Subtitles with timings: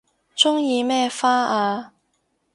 [0.35, 1.93] 鍾意咩花啊